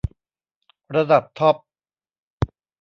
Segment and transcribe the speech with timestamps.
[0.95, 1.55] ระดับท็อป